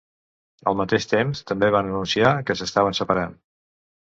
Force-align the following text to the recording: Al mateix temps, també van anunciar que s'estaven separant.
Al 0.71 0.77
mateix 0.79 1.05
temps, 1.11 1.41
també 1.51 1.69
van 1.77 1.91
anunciar 1.91 2.33
que 2.49 2.57
s'estaven 2.63 2.99
separant. 3.03 3.39